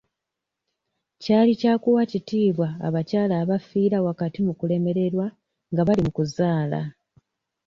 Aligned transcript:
Kyali 1.21 1.53
kya 1.61 1.73
kuwa 1.83 2.03
kitiibwa 2.11 2.67
abakyala 2.87 3.33
abafiira 3.43 3.97
wakati 4.07 4.39
mu 4.45 4.53
kulemererwa 4.59 5.25
nga 5.71 5.83
bali 5.87 6.01
mu 6.05 6.11
kuzaala. 6.17 6.81